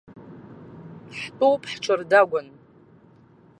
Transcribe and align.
Ҳтәоуп 1.19 1.61
ҳҽырдагәан. 1.71 2.47